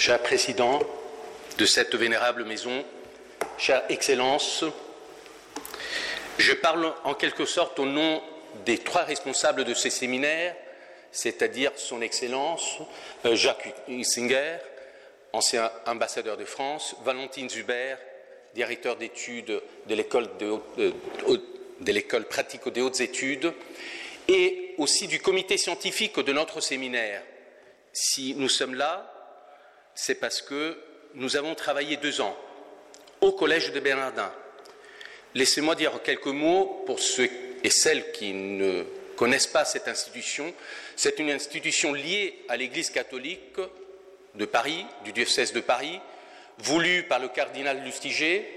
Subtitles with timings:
[0.00, 0.80] Cher Président
[1.58, 2.86] de cette vénérable maison,
[3.58, 4.64] chère Excellence,
[6.38, 8.22] je parle en quelque sorte au nom
[8.64, 10.56] des trois responsables de ces séminaires,
[11.12, 12.78] c'est-à-dire Son Excellence
[13.26, 14.56] euh, Jacques Hissinger,
[15.34, 17.96] ancien ambassadeur de France, Valentine Zuber,
[18.54, 20.60] directeur d'études de l'école de,
[21.78, 23.52] de l'école pratique des hautes études,
[24.28, 27.22] et aussi du comité scientifique de notre séminaire.
[27.92, 29.19] Si nous sommes là,
[29.94, 30.78] c'est parce que
[31.14, 32.36] nous avons travaillé deux ans
[33.20, 34.32] au Collège de Bernardin.
[35.34, 37.28] Laissez-moi dire quelques mots pour ceux
[37.62, 38.84] et celles qui ne
[39.16, 40.52] connaissent pas cette institution.
[40.96, 43.56] C'est une institution liée à l'Église catholique
[44.34, 46.00] de Paris, du diocèse de Paris,
[46.58, 48.48] voulue par le cardinal Lustiger,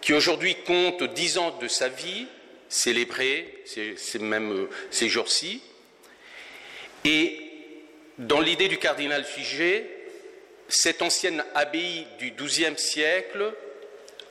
[0.00, 2.26] qui aujourd'hui compte dix ans de sa vie,
[2.68, 3.64] célébrée,
[4.20, 5.62] même euh, ces jours-ci.
[7.04, 7.40] Et
[8.18, 9.97] dans l'idée du cardinal Lustiger,
[10.68, 13.54] cette ancienne abbaye du XIIe siècle,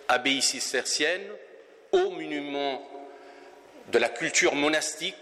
[0.07, 1.27] abbaye cistercienne,
[1.91, 2.87] haut monument
[3.91, 5.15] de la culture monastique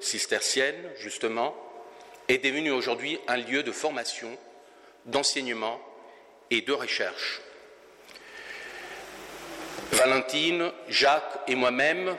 [0.00, 1.54] cistercienne, justement,
[2.28, 4.36] est devenue aujourd'hui un lieu de formation,
[5.06, 5.80] d'enseignement
[6.50, 7.40] et de recherche.
[9.92, 12.16] Valentine, Jacques et moi-même,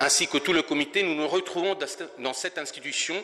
[0.00, 1.78] ainsi que tout le comité, nous nous retrouvons
[2.18, 3.22] dans cette institution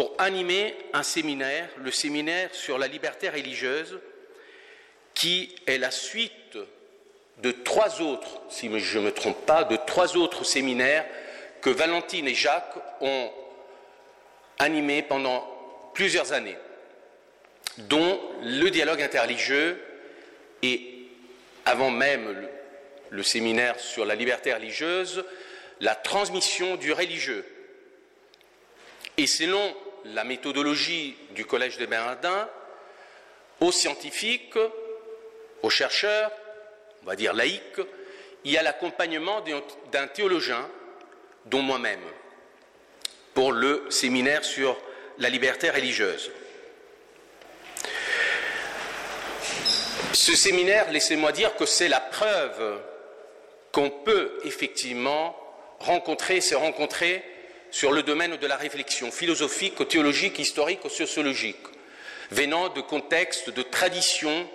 [0.00, 3.98] pour animer un séminaire, le séminaire sur la liberté religieuse,
[5.12, 6.56] qui est la suite
[7.42, 11.04] de trois autres, si je ne me trompe pas, de trois autres séminaires
[11.60, 13.30] que Valentine et Jacques ont
[14.58, 15.46] animés pendant
[15.92, 16.56] plusieurs années,
[17.76, 19.78] dont le dialogue interreligieux
[20.62, 21.08] et,
[21.66, 22.48] avant même le,
[23.10, 25.26] le séminaire sur la liberté religieuse,
[25.78, 27.44] la transmission du religieux.
[29.18, 32.48] Et selon la méthodologie du Collège des Bernardins,
[33.60, 34.58] aux scientifiques,
[35.62, 36.30] aux chercheurs,
[37.02, 37.80] on va dire laïcs,
[38.44, 39.44] il y a l'accompagnement
[39.92, 40.68] d'un théologien,
[41.46, 42.00] dont moi-même,
[43.34, 44.76] pour le séminaire sur
[45.18, 46.30] la liberté religieuse.
[50.12, 52.80] Ce séminaire, laissez-moi dire que c'est la preuve
[53.72, 55.36] qu'on peut effectivement
[55.78, 57.24] rencontrer, se rencontrer
[57.70, 61.56] sur le domaine de la réflexion philosophique, théologique, historique, sociologique,
[62.30, 64.48] venant de contextes, de traditions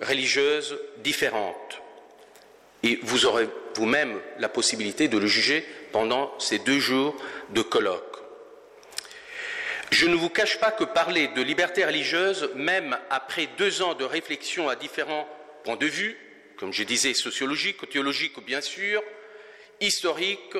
[0.00, 1.80] religieuses différentes.
[2.82, 7.14] Et vous aurez vous-même la possibilité de le juger pendant ces deux jours
[7.50, 8.04] de colloque.
[9.90, 14.04] Je ne vous cache pas que parler de liberté religieuse, même après deux ans de
[14.04, 15.28] réflexion à différents
[15.64, 16.16] points de vue,
[16.56, 19.02] comme je disais, sociologique, théologique bien sûr,
[19.80, 20.54] historique,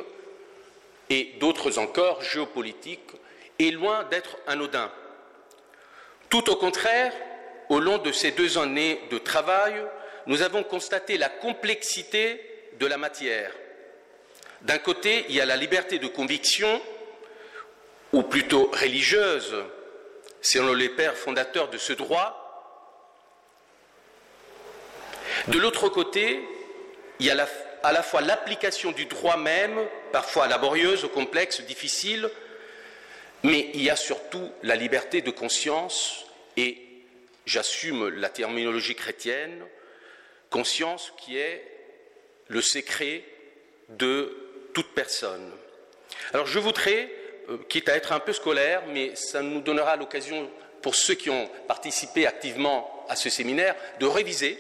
[1.10, 3.10] et d'autres encore géopolitiques,
[3.59, 4.91] est loin d'être anodin.
[6.31, 7.12] Tout au contraire,
[7.69, 9.75] au long de ces deux années de travail,
[10.26, 12.41] nous avons constaté la complexité
[12.78, 13.53] de la matière.
[14.62, 16.81] D'un côté, il y a la liberté de conviction,
[18.12, 19.54] ou plutôt religieuse,
[20.41, 22.37] selon les pères fondateurs de ce droit.
[25.48, 26.41] De l'autre côté,
[27.19, 27.48] il y a
[27.82, 29.78] à la fois l'application du droit même,
[30.12, 32.31] parfois laborieuse, complexe, difficile,
[33.43, 36.26] mais il y a surtout la liberté de conscience
[36.56, 36.78] et
[37.47, 39.65] j'assume la terminologie chrétienne,
[40.50, 41.65] conscience qui est
[42.48, 43.25] le secret
[43.88, 44.37] de
[44.75, 45.53] toute personne.
[46.32, 47.10] Alors je voudrais,
[47.48, 50.50] euh, quitte à être un peu scolaire, mais ça nous donnera l'occasion
[50.82, 54.59] pour ceux qui ont participé activement à ce séminaire de réviser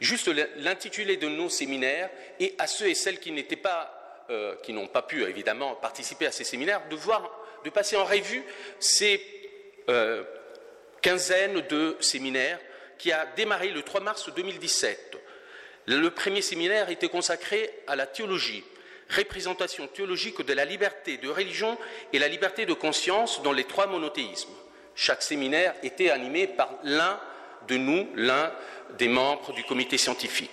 [0.00, 3.99] juste l'intitulé de nos séminaires et à ceux et celles qui n'étaient pas,
[4.30, 7.30] euh, qui n'ont pas pu évidemment participer à ces séminaires, de voir,
[7.64, 8.44] de passer en revue
[8.78, 9.20] ces
[9.88, 10.22] euh,
[11.02, 12.60] quinzaines de séminaires
[12.96, 15.18] qui a démarré le 3 mars 2017.
[15.86, 18.62] Le premier séminaire était consacré à la théologie,
[19.16, 21.76] représentation théologique de la liberté de religion
[22.12, 24.54] et la liberté de conscience dans les trois monothéismes.
[24.94, 27.18] Chaque séminaire était animé par l'un
[27.66, 28.52] de nous, l'un
[28.98, 30.50] des membres du comité scientifique.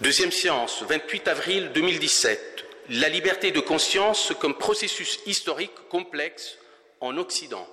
[0.00, 6.58] Deuxième séance, 28 avril 2017, la liberté de conscience comme processus historique complexe
[7.00, 7.68] en Occident.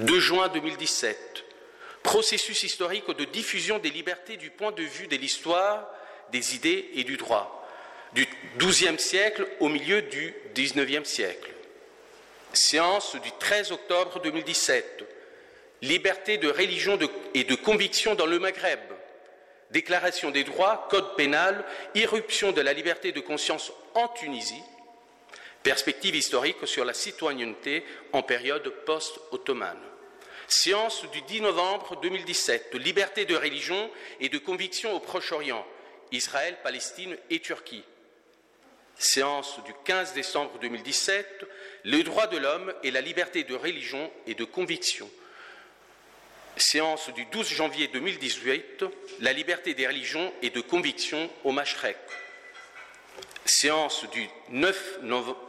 [0.00, 1.44] 2 juin 2017,
[2.02, 5.88] processus historique de diffusion des libertés du point de vue de l'histoire,
[6.30, 7.66] des idées et du droit,
[8.14, 8.26] du
[8.58, 11.50] XIIe siècle au milieu du XIXe siècle.
[12.52, 15.04] Séance du 13 octobre 2017,
[15.82, 16.98] liberté de religion
[17.34, 18.80] et de conviction dans le Maghreb,
[19.72, 21.64] déclaration des droits, code pénal,
[21.94, 24.62] irruption de la liberté de conscience en Tunisie,
[25.62, 29.80] perspective historique sur la citoyenneté en période post-ottomane.
[30.46, 33.90] Séance du 10 novembre 2017, liberté de religion
[34.20, 35.64] et de conviction au Proche-Orient,
[36.10, 37.84] Israël, Palestine et Turquie.
[38.96, 41.46] Séance du 15 décembre 2017,
[41.84, 45.10] le droit de l'homme et la liberté de religion et de conviction.
[46.56, 48.84] Séance du 12 janvier 2018,
[49.20, 51.96] la liberté des religions et de conviction au Mashrek.
[53.44, 55.00] Séance du 9,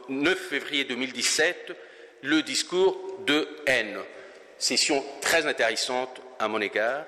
[0.09, 1.73] 9 février 2017,
[2.21, 3.99] le discours de haine.
[4.57, 7.05] Session très intéressante à mon égard.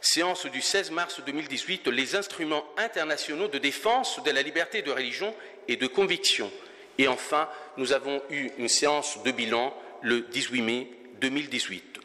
[0.00, 5.34] Séance du 16 mars 2018, les instruments internationaux de défense de la liberté de religion
[5.68, 6.50] et de conviction.
[6.98, 10.88] Et enfin, nous avons eu une séance de bilan le 18 mai
[11.20, 12.01] 2018.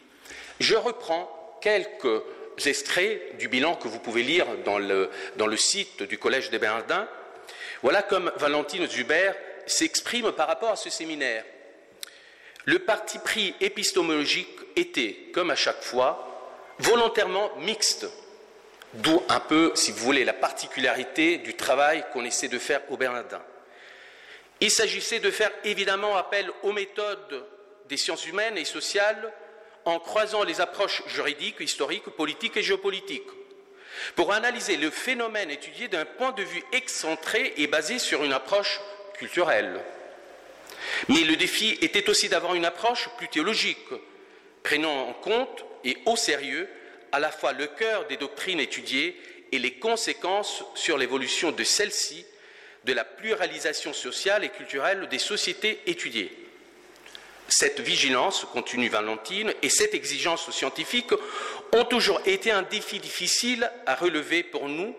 [0.59, 2.23] Je reprends quelques
[2.65, 7.07] extraits du bilan que vous pouvez lire dans le, site du Collège des Bernardins.
[7.83, 9.33] Voilà comme Valentine Zuber
[9.65, 11.43] s'exprime par rapport à ce séminaire.
[12.65, 18.07] Le parti pris épistémologique était, comme à chaque fois, volontairement mixte,
[18.93, 22.97] d'où un peu, si vous voulez, la particularité du travail qu'on essaie de faire au
[22.97, 23.41] Bernardin.
[24.59, 27.45] Il s'agissait de faire évidemment appel aux méthodes
[27.87, 29.31] des sciences humaines et sociales
[29.87, 33.23] en croisant les approches juridiques, historiques, politiques et géopolitiques,
[34.15, 38.79] pour analyser le phénomène étudié d'un point de vue excentré et basé sur une approche
[39.13, 39.79] culturelle.
[41.09, 43.87] Mais le défi était aussi d'avoir une approche plus théologique,
[44.61, 46.67] prenant en compte et au sérieux
[47.11, 49.19] à la fois le cœur des doctrines étudiées
[49.51, 52.25] et les conséquences sur l'évolution de celles-ci,
[52.83, 56.31] de la pluralisation sociale et culturelle des sociétés étudiées.
[57.47, 61.13] Cette vigilance, continue Valentine, et cette exigence scientifique
[61.73, 64.95] ont toujours été un défi difficile à relever pour nous,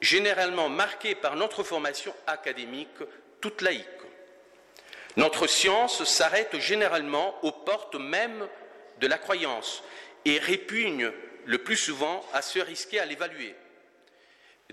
[0.00, 2.88] généralement marqué par notre formation académique
[3.40, 3.84] toute laïque.
[5.16, 8.48] Notre science s'arrête généralement aux portes mêmes
[9.00, 9.82] de la croyance
[10.24, 11.12] et répugne
[11.44, 13.54] le plus souvent à se risquer à l'évaluer.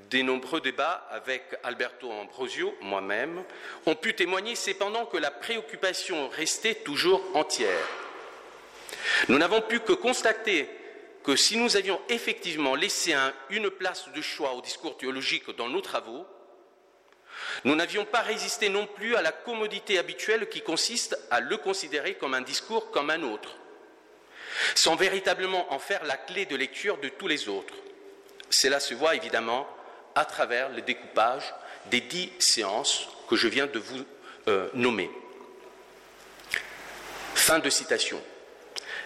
[0.09, 3.43] Des nombreux débats avec Alberto Ambrosio, moi-même,
[3.85, 7.87] ont pu témoigner cependant que la préoccupation restait toujours entière.
[9.27, 10.69] Nous n'avons pu que constater
[11.23, 13.13] que si nous avions effectivement laissé
[13.49, 16.25] une place de choix au discours théologique dans nos travaux,
[17.65, 22.15] nous n'avions pas résisté non plus à la commodité habituelle qui consiste à le considérer
[22.15, 23.57] comme un discours comme un autre,
[24.73, 27.75] sans véritablement en faire la clé de lecture de tous les autres.
[28.49, 29.67] Cela se voit évidemment
[30.15, 31.53] à travers le découpage
[31.89, 34.05] des dix séances que je viens de vous
[34.47, 35.09] euh, nommer.
[37.35, 38.21] Fin de citation.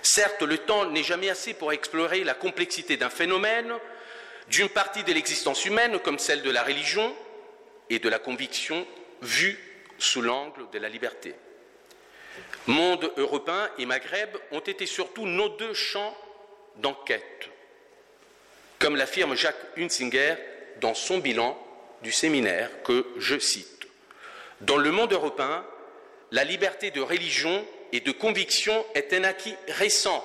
[0.01, 3.73] Certes, le temps n'est jamais assez pour explorer la complexité d'un phénomène,
[4.49, 7.15] d'une partie de l'existence humaine comme celle de la religion,
[7.89, 8.85] et de la conviction
[9.21, 9.59] vue
[9.97, 11.35] sous l'angle de la liberté.
[12.67, 16.17] Monde européen et Maghreb ont été surtout nos deux champs
[16.77, 17.49] d'enquête,
[18.79, 20.35] comme l'affirme Jacques Hunsinger
[20.81, 21.57] dans son bilan
[22.01, 23.87] du séminaire que je cite.
[24.61, 25.65] Dans le monde européen,
[26.31, 30.23] la liberté de religion et de conviction est un acquis récent,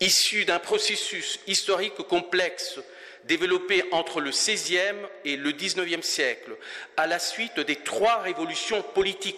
[0.00, 2.78] issu d'un processus historique complexe
[3.24, 4.78] développé entre le XVIe
[5.24, 6.56] et le XIXe siècle,
[6.96, 9.36] à la suite des trois révolutions politiques,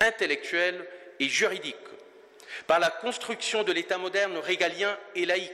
[0.00, 0.86] intellectuelles
[1.18, 1.76] et juridiques,
[2.66, 5.50] par la construction de l'État moderne régalien et laïque,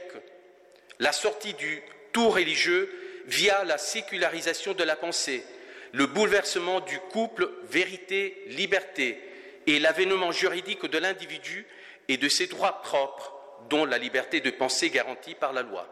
[0.99, 1.82] la sortie du
[2.12, 5.45] tout religieux via la sécularisation de la pensée,
[5.92, 9.21] le bouleversement du couple vérité-liberté
[9.66, 11.66] et l'avènement juridique de l'individu
[12.09, 13.35] et de ses droits propres,
[13.68, 15.88] dont la liberté de penser garantie par la loi.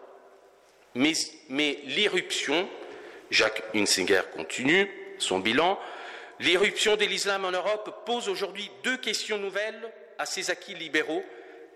[0.95, 2.69] Mais, l'irruption,
[3.31, 4.89] Jacques Hunsinger continue
[5.19, 5.79] son bilan,
[6.39, 11.25] l'irruption de l'islam en Europe pose aujourd'hui deux questions nouvelles à ses acquis libéraux,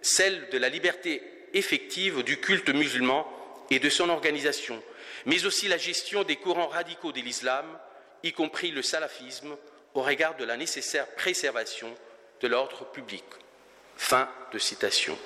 [0.03, 1.23] celle de la liberté
[1.53, 3.27] effective du culte musulman
[3.71, 4.83] et de son organisation,
[5.27, 7.67] mais aussi la gestion des courants radicaux de l'islam,
[8.23, 9.57] y compris le salafisme,
[9.95, 11.95] au regard de la nécessaire préservation
[12.41, 13.25] de l'ordre public.
[13.97, 15.19] Fin de citation.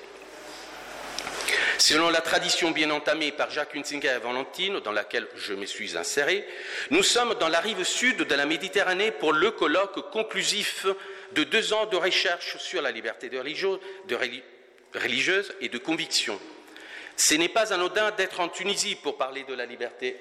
[1.77, 5.97] Selon la tradition bien entamée par Jacques Hunsinger et Valentine, dans laquelle je me suis
[5.97, 6.47] inséré,
[6.91, 10.85] nous sommes dans la rive sud de la Méditerranée pour le colloque conclusif
[11.33, 16.39] de deux ans de recherche sur la liberté de religieuse et de conviction.
[17.15, 20.17] Ce n'est pas anodin d'être en Tunisie pour parler de la liberté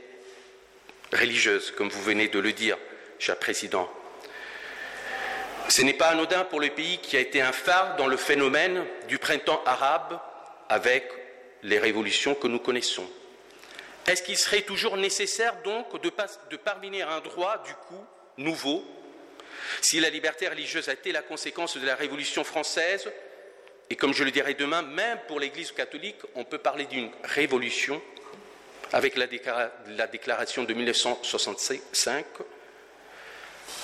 [1.12, 2.78] religieuse, comme vous venez de le dire,
[3.18, 3.90] cher Président.
[5.68, 8.84] Ce n'est pas anodin pour le pays qui a été un phare dans le phénomène
[9.08, 10.20] du printemps arabe
[10.68, 11.08] avec
[11.62, 13.08] les révolutions que nous connaissons.
[14.06, 18.04] Est-ce qu'il serait toujours nécessaire donc de, parvenir à un droit du coup
[18.36, 18.84] nouveau?
[19.80, 23.08] Si la liberté religieuse a été la conséquence de la Révolution française
[23.92, 28.00] et comme je le dirai demain, même pour l'Église catholique, on peut parler d'une révolution
[28.90, 32.24] avec la, déclaration de 1965.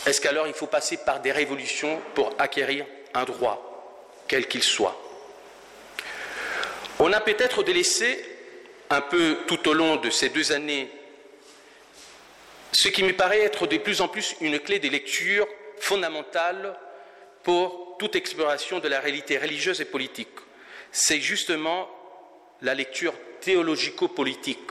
[0.07, 4.99] Est-ce qu'alors il faut passer par des révolutions pour acquérir un droit, quel qu'il soit?
[7.01, 8.25] On a peut-être délaissé
[8.89, 10.91] un peu tout au long de ces deux années
[12.73, 15.47] ce qui me paraît être de plus en plus une clé de lecture
[15.81, 16.79] fondamentale
[17.43, 20.29] pour toute exploration de la réalité religieuse et politique.
[20.93, 21.89] C'est justement
[22.63, 24.71] la lecture théologico-politique,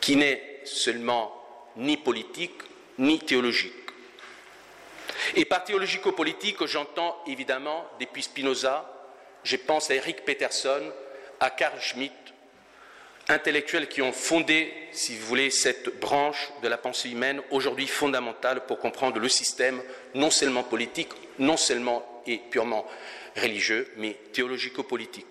[0.00, 1.34] qui n'est seulement
[1.76, 2.60] ni politique
[2.98, 3.72] ni théologique.
[5.34, 8.88] Et par théologico-politique, j'entends évidemment, depuis Spinoza,
[9.44, 10.92] je pense à Eric Peterson,
[11.40, 12.12] à Carl Schmitt,
[13.28, 18.66] intellectuels qui ont fondé, si vous voulez, cette branche de la pensée humaine, aujourd'hui fondamentale
[18.66, 19.82] pour comprendre le système,
[20.14, 22.86] non seulement politique, non seulement et purement
[23.36, 25.26] religieux, mais théologico-politique.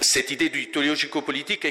[0.00, 1.66] Cette idée du théologico-politique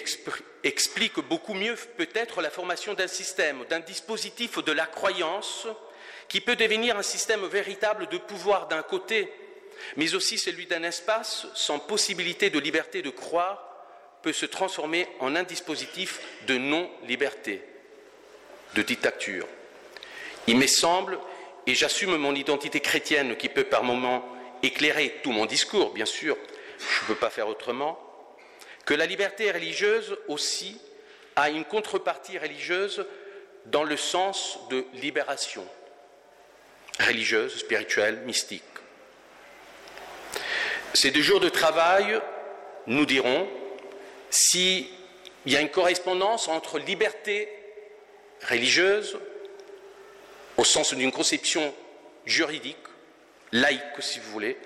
[0.63, 5.67] explique beaucoup mieux peut-être la formation d'un système, d'un dispositif de la croyance
[6.27, 9.31] qui peut devenir un système véritable de pouvoir d'un côté
[9.97, 13.69] mais aussi celui d'un espace sans possibilité de liberté de croire
[14.21, 17.61] peut se transformer en un dispositif de non-liberté,
[18.75, 19.47] de dictature.
[20.47, 21.19] Il me semble,
[21.67, 24.25] et j'assume mon identité chrétienne qui peut par moments
[24.61, 26.37] éclairer tout mon discours, bien sûr,
[26.79, 27.99] je ne peux pas faire autrement,
[28.85, 30.79] que la liberté religieuse aussi
[31.35, 33.05] a une contrepartie religieuse
[33.65, 35.65] dans le sens de libération
[36.99, 38.63] religieuse, spirituelle, mystique.
[40.93, 42.19] Ces deux jours de travail
[42.85, 43.47] nous diront
[44.29, 44.87] s'il
[45.45, 47.49] y a une correspondance entre liberté
[48.47, 49.17] religieuse,
[50.57, 51.73] au sens d'une conception
[52.25, 52.77] juridique,
[53.51, 54.57] laïque si vous voulez,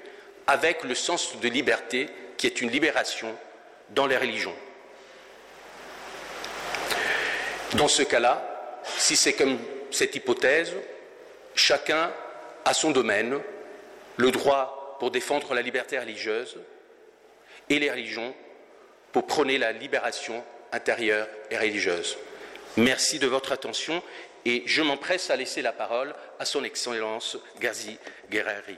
[0.45, 3.35] avec le sens de liberté qui est une libération
[3.89, 4.55] dans les religions.
[7.73, 9.59] Dans ce cas-là, si c'est comme
[9.91, 10.73] cette hypothèse,
[11.55, 12.11] chacun
[12.63, 13.39] a son domaine,
[14.17, 16.57] le droit pour défendre la liberté religieuse
[17.69, 18.33] et les religions
[19.11, 22.17] pour prôner la libération intérieure et religieuse.
[22.77, 24.01] Merci de votre attention
[24.47, 27.97] et je m'empresse à laisser la parole à son Excellence Gazi
[28.31, 28.77] Guerreri.